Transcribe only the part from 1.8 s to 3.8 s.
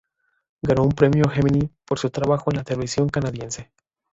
por su trabajo en la televisión canadiense.